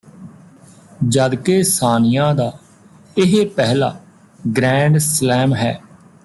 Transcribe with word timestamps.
ਜਦਕਿ 1.07 1.63
ਸਾਨੀਆ 1.63 2.33
ਦਾ 2.33 2.51
ਇਹ 3.17 3.45
ਪਹਿਲਾ 3.47 3.95
ਗ੍ਰੈਂਡ 4.57 4.97
ਸਲੈਮ 4.97 5.53
ਹੈ 5.55 5.81